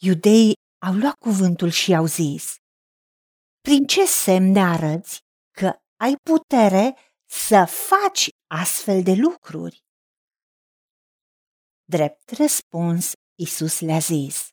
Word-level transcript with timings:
Iudeii 0.00 0.54
au 0.86 0.92
luat 0.92 1.14
cuvântul 1.14 1.70
și 1.70 1.94
au 1.94 2.06
zis, 2.06 2.56
prin 3.60 3.86
ce 3.86 4.04
semn 4.04 4.50
ne 4.50 4.60
arăți 4.60 5.20
că 5.58 5.78
ai 5.96 6.14
putere 6.22 6.96
să 7.30 7.64
faci 7.88 8.28
astfel 8.46 9.02
de 9.02 9.14
lucruri? 9.14 9.82
Drept 11.84 12.30
răspuns, 12.30 13.12
Isus 13.38 13.80
le-a 13.80 13.98
zis, 13.98 14.48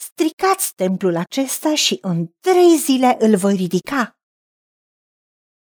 stricați 0.00 0.74
templul 0.74 1.16
acesta 1.16 1.74
și 1.74 1.98
în 2.00 2.26
trei 2.40 2.76
zile 2.76 3.16
îl 3.18 3.36
voi 3.36 3.56
ridica. 3.56 4.16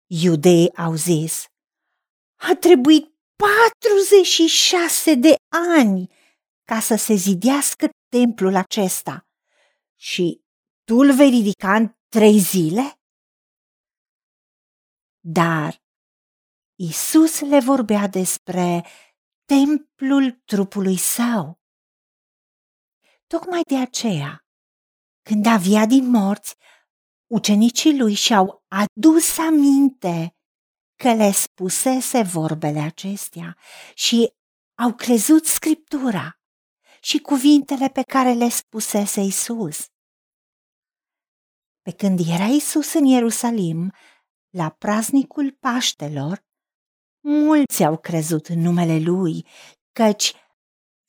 Iudeii 0.06 0.76
au 0.76 0.94
zis, 0.94 1.46
a 2.36 2.56
trebuit 2.60 3.06
46 3.36 5.14
de 5.16 5.36
ani 5.76 6.10
ca 6.64 6.80
să 6.80 6.96
se 6.96 7.14
zidească 7.14 7.90
templul 8.18 8.56
acesta 8.56 9.28
și 9.96 10.42
tu 10.84 10.96
îl 10.96 11.16
vei 11.16 11.30
ridica 11.30 11.76
în 11.76 11.96
trei 12.08 12.40
zile? 12.40 13.00
Dar 15.20 15.84
Isus 16.76 17.40
le 17.40 17.60
vorbea 17.60 18.08
despre 18.08 18.86
templul 19.46 20.32
trupului 20.32 20.98
său. 20.98 21.60
Tocmai 23.28 23.62
de 23.68 23.78
aceea, 23.78 24.46
când 25.22 25.46
avea 25.46 25.86
din 25.86 26.10
morți, 26.10 26.56
ucenicii 27.28 27.98
lui 27.98 28.14
și-au 28.14 28.64
adus 28.68 29.38
aminte 29.38 30.36
că 30.96 31.14
le 31.14 31.32
spusese 31.32 32.22
vorbele 32.22 32.80
acestea 32.80 33.58
și 33.94 34.34
au 34.74 34.94
crezut 34.94 35.46
scriptura 35.46 36.40
și 37.06 37.20
cuvintele 37.20 37.88
pe 37.90 38.02
care 38.04 38.34
le 38.34 38.50
spusese 38.50 39.22
Isus. 39.22 39.86
Pe 41.82 41.92
când 41.92 42.20
era 42.28 42.46
Isus 42.46 42.94
în 42.94 43.06
Ierusalim, 43.06 43.94
la 44.50 44.70
praznicul 44.70 45.52
Paștelor, 45.52 46.46
mulți 47.24 47.84
au 47.84 47.98
crezut 47.98 48.48
în 48.48 48.60
numele 48.60 49.00
Lui, 49.00 49.48
căci 49.92 50.34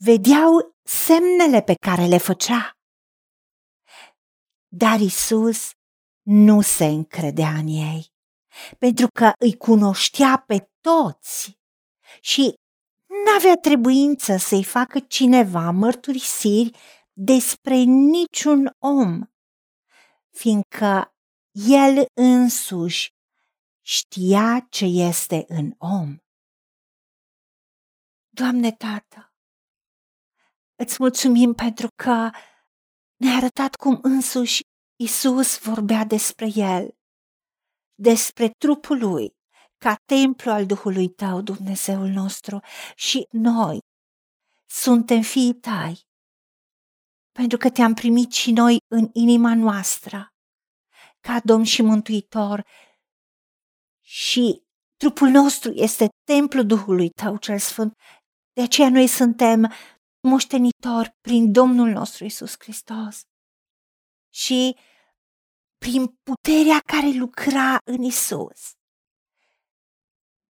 vedeau 0.04 0.76
semnele 0.82 1.62
pe 1.62 1.74
care 1.74 2.06
le 2.06 2.18
făcea. 2.18 2.70
Dar 4.68 5.00
Isus 5.00 5.70
nu 6.22 6.60
se 6.60 6.84
încredea 6.84 7.50
în 7.50 7.66
ei, 7.66 8.12
pentru 8.78 9.06
că 9.14 9.32
îi 9.38 9.56
cunoștea 9.56 10.44
pe 10.46 10.70
toți 10.80 11.58
și 12.20 12.54
n-avea 13.26 13.56
trebuință 13.60 14.36
să-i 14.36 14.64
facă 14.64 14.98
cineva 14.98 15.70
mărturisiri 15.70 16.70
despre 17.12 17.74
niciun 17.86 18.70
om, 18.78 19.20
fiindcă 20.30 21.14
el 21.50 22.04
însuși 22.14 23.14
știa 23.86 24.66
ce 24.70 24.84
este 24.84 25.44
în 25.48 25.74
om. 25.78 26.16
Doamne 28.28 28.72
Tată, 28.72 29.34
îți 30.74 30.96
mulțumim 30.98 31.52
pentru 31.52 31.88
că 32.02 32.30
ne-ai 33.16 33.36
arătat 33.36 33.74
cum 33.74 33.98
însuși 34.02 34.60
Isus 34.96 35.58
vorbea 35.58 36.04
despre 36.04 36.46
el, 36.54 36.94
despre 37.94 38.50
trupul 38.58 38.98
lui, 38.98 39.35
ca 39.78 39.96
templu 40.04 40.50
al 40.50 40.66
Duhului 40.66 41.08
Tău, 41.08 41.40
Dumnezeul 41.40 42.08
nostru, 42.08 42.60
și 42.94 43.26
noi 43.30 43.78
suntem 44.68 45.22
fiii 45.22 45.54
Tăi, 45.54 46.06
pentru 47.32 47.58
că 47.58 47.70
Te-am 47.70 47.94
primit 47.94 48.32
și 48.32 48.52
noi 48.52 48.76
în 48.86 49.08
inima 49.12 49.54
noastră, 49.54 50.28
ca 51.20 51.40
Domn 51.44 51.64
și 51.64 51.82
Mântuitor, 51.82 52.66
și 54.00 54.62
trupul 54.96 55.28
nostru 55.28 55.72
este 55.72 56.08
templul 56.24 56.66
Duhului 56.66 57.08
Tău 57.10 57.36
cel 57.36 57.58
Sfânt, 57.58 57.92
de 58.52 58.62
aceea 58.62 58.90
noi 58.90 59.06
suntem 59.06 59.72
moștenitori 60.28 61.16
prin 61.20 61.52
Domnul 61.52 61.88
nostru 61.88 62.24
Isus 62.24 62.54
Hristos. 62.58 63.20
Și 64.34 64.76
prin 65.78 66.06
puterea 66.06 66.80
care 66.86 67.10
lucra 67.10 67.78
în 67.84 68.02
Isus, 68.02 68.72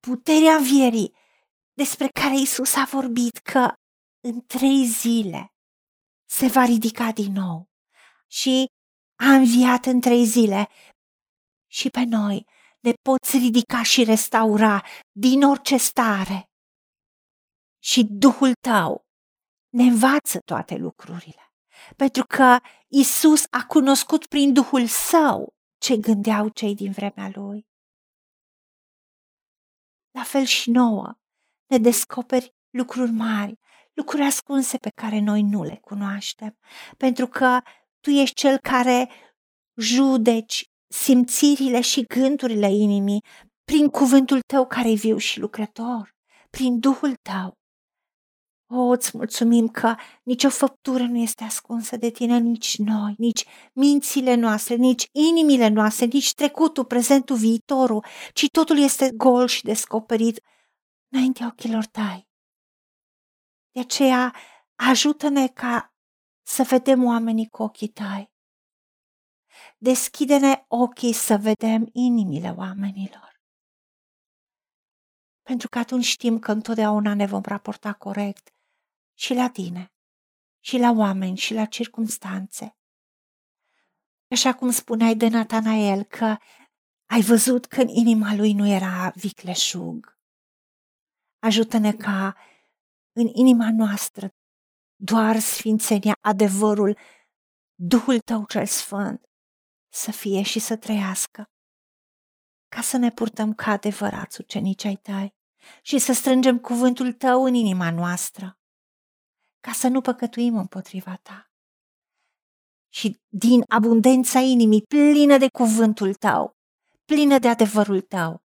puterea 0.07 0.55
învierii 0.55 1.15
despre 1.73 2.07
care 2.07 2.35
Isus 2.35 2.75
a 2.75 2.85
vorbit 2.91 3.37
că 3.37 3.73
în 4.27 4.45
trei 4.45 4.85
zile 4.85 5.53
se 6.29 6.47
va 6.47 6.63
ridica 6.63 7.11
din 7.11 7.31
nou 7.31 7.69
și 8.27 8.65
a 9.19 9.33
înviat 9.33 9.85
în 9.85 9.99
trei 9.99 10.25
zile 10.25 10.67
și 11.71 11.89
pe 11.89 12.03
noi 12.03 12.45
ne 12.79 12.93
poți 13.01 13.37
ridica 13.37 13.83
și 13.83 14.03
restaura 14.03 14.83
din 15.11 15.43
orice 15.43 15.77
stare. 15.77 16.49
Și 17.83 18.03
Duhul 18.09 18.53
tău 18.67 19.01
ne 19.69 19.83
învață 19.83 20.39
toate 20.45 20.75
lucrurile, 20.75 21.53
pentru 21.95 22.23
că 22.25 22.59
Isus 22.87 23.43
a 23.49 23.65
cunoscut 23.65 24.25
prin 24.25 24.53
Duhul 24.53 24.87
său 24.87 25.53
ce 25.77 25.97
gândeau 25.97 26.49
cei 26.49 26.75
din 26.75 26.91
vremea 26.91 27.31
lui. 27.33 27.71
La 30.13 30.23
fel 30.23 30.43
și 30.43 30.69
nouă 30.69 31.13
ne 31.67 31.77
descoperi 31.77 32.53
lucruri 32.69 33.11
mari, 33.11 33.59
lucruri 33.93 34.23
ascunse 34.23 34.77
pe 34.77 34.89
care 34.95 35.19
noi 35.19 35.41
nu 35.41 35.63
le 35.63 35.79
cunoaștem, 35.81 36.57
pentru 36.97 37.27
că 37.27 37.59
tu 37.99 38.09
ești 38.09 38.35
cel 38.35 38.57
care 38.57 39.09
judeci 39.75 40.65
simțirile 40.87 41.81
și 41.81 42.01
gândurile 42.01 42.71
inimii 42.71 43.23
prin 43.63 43.87
cuvântul 43.87 44.41
tău 44.41 44.67
care 44.67 44.89
e 44.89 44.95
viu 44.95 45.17
și 45.17 45.39
lucrător, 45.39 46.15
prin 46.49 46.79
Duhul 46.79 47.15
tău. 47.21 47.62
O, 48.67 48.75
îți 48.75 49.17
mulțumim 49.17 49.67
că 49.67 49.95
nicio 50.23 50.49
făptură 50.49 51.03
nu 51.03 51.17
este 51.17 51.43
ascunsă 51.43 51.97
de 51.97 52.09
tine, 52.09 52.37
nici 52.37 52.77
noi, 52.77 53.15
nici 53.17 53.45
mințile 53.73 54.35
noastre, 54.35 54.75
nici 54.75 55.09
inimile 55.11 55.67
noastre, 55.67 56.05
nici 56.05 56.33
trecutul, 56.33 56.85
prezentul, 56.85 57.35
viitorul, 57.35 58.05
ci 58.33 58.45
totul 58.51 58.77
este 58.77 59.11
gol 59.15 59.47
și 59.47 59.63
descoperit 59.63 60.39
înaintea 61.09 61.47
ochilor 61.47 61.85
tăi. 61.85 62.27
De 63.71 63.79
aceea, 63.79 64.35
ajută-ne 64.75 65.47
ca 65.47 65.93
să 66.41 66.63
vedem 66.63 67.03
oamenii 67.03 67.47
cu 67.47 67.63
ochii 67.63 67.87
tăi. 67.87 68.31
Deschide-ne 69.77 70.65
ochii 70.67 71.13
să 71.13 71.37
vedem 71.37 71.89
inimile 71.91 72.49
oamenilor. 72.57 73.42
Pentru 75.43 75.69
că 75.69 75.79
atunci 75.79 76.05
știm 76.05 76.39
că 76.39 76.51
întotdeauna 76.51 77.13
ne 77.13 77.25
vom 77.25 77.41
raporta 77.45 77.93
corect 77.93 78.49
și 79.13 79.33
la 79.33 79.49
tine, 79.49 79.93
și 80.59 80.77
la 80.77 80.91
oameni, 80.91 81.37
și 81.37 81.53
la 81.53 81.65
circunstanțe. 81.65 82.77
Așa 84.27 84.53
cum 84.53 84.71
spuneai 84.71 85.15
de 85.15 85.27
Natanael 85.27 86.03
că 86.03 86.37
ai 87.05 87.21
văzut 87.21 87.65
că 87.65 87.81
în 87.81 87.87
inima 87.87 88.35
lui 88.35 88.53
nu 88.53 88.67
era 88.67 89.11
vicleșug. 89.15 90.17
Ajută-ne 91.39 91.93
ca 91.93 92.35
în 93.11 93.27
inima 93.33 93.71
noastră 93.71 94.29
doar 94.95 95.39
sfințenia, 95.39 96.17
adevărul, 96.21 96.97
Duhul 97.75 98.19
tău 98.19 98.45
cel 98.45 98.65
sfânt 98.65 99.29
să 99.93 100.11
fie 100.11 100.41
și 100.41 100.59
să 100.59 100.77
trăiască, 100.77 101.49
ca 102.73 102.81
să 102.81 102.97
ne 102.97 103.11
purtăm 103.11 103.53
ca 103.53 103.71
adevărați 103.71 104.41
ucenici 104.41 104.83
ai 104.83 104.95
tăi 104.95 105.35
și 105.81 105.99
să 105.99 106.13
strângem 106.13 106.59
cuvântul 106.59 107.13
tău 107.13 107.43
în 107.43 107.53
inima 107.53 107.91
noastră, 107.91 108.57
ca 109.59 109.71
să 109.71 109.87
nu 109.87 110.01
păcătuim 110.01 110.57
împotriva 110.57 111.15
ta. 111.15 111.51
Și 112.89 113.19
din 113.27 113.63
abundența 113.67 114.39
inimii 114.39 114.81
plină 114.81 115.37
de 115.37 115.47
cuvântul 115.47 116.13
tău, 116.13 116.57
plină 117.05 117.39
de 117.39 117.47
adevărul 117.47 118.01
tău, 118.01 118.43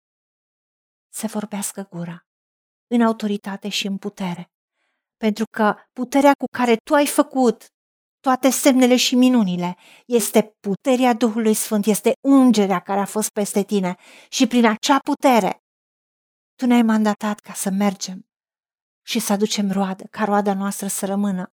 să 1.13 1.27
vorbească 1.27 1.87
gura 1.91 2.27
în 2.87 3.03
autoritate 3.03 3.69
și 3.69 3.87
în 3.87 3.99
putere. 3.99 4.53
Pentru 5.17 5.45
că 5.51 5.75
puterea 5.93 6.33
cu 6.33 6.47
care 6.47 6.77
tu 6.77 6.95
ai 6.95 7.07
făcut 7.07 7.74
toate 8.27 8.51
semnele 8.51 8.97
și 8.97 9.15
minunile. 9.15 9.77
Este 10.07 10.57
puterea 10.61 11.15
Duhului 11.15 11.55
Sfânt, 11.55 11.87
este 11.87 12.13
ungerea 12.21 12.81
care 12.81 13.01
a 13.01 13.05
fost 13.05 13.31
peste 13.31 13.63
tine 13.63 13.97
și 14.29 14.47
prin 14.47 14.67
acea 14.67 14.99
putere 14.99 15.63
tu 16.55 16.67
ne-ai 16.67 16.83
mandatat 16.83 17.39
ca 17.41 17.53
să 17.53 17.71
mergem 17.71 18.29
și 19.07 19.19
să 19.19 19.33
aducem 19.33 19.71
roadă, 19.71 20.05
ca 20.11 20.25
roada 20.25 20.55
noastră 20.55 20.87
să 20.87 21.07
rămână. 21.07 21.53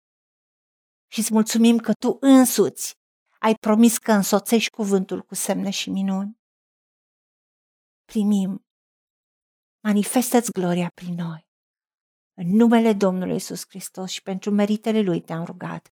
Și 1.13 1.19
îți 1.19 1.33
mulțumim 1.33 1.79
că 1.79 1.93
tu 1.93 2.17
însuți 2.21 2.95
ai 3.39 3.55
promis 3.55 3.99
că 3.99 4.13
însoțești 4.13 4.71
cuvântul 4.71 5.23
cu 5.23 5.35
semne 5.35 5.71
și 5.71 5.91
minuni. 5.91 6.39
Primim, 8.05 8.67
manifestă-ți 9.83 10.51
gloria 10.51 10.91
prin 10.95 11.15
noi. 11.15 11.47
În 12.35 12.47
numele 12.57 12.93
Domnului 12.93 13.37
Isus 13.37 13.63
Hristos 13.69 14.11
și 14.11 14.23
pentru 14.23 14.51
meritele 14.51 15.01
Lui 15.01 15.21
te-am 15.21 15.45
rugat. 15.45 15.96